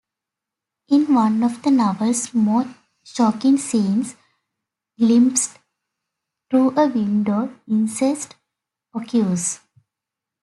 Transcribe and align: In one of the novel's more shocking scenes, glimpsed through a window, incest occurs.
In 0.87 1.13
one 1.13 1.43
of 1.43 1.61
the 1.61 1.69
novel's 1.69 2.33
more 2.33 2.65
shocking 3.03 3.57
scenes, 3.59 4.15
glimpsed 4.97 5.59
through 6.49 6.75
a 6.75 6.87
window, 6.87 7.53
incest 7.67 8.35
occurs. 8.95 9.59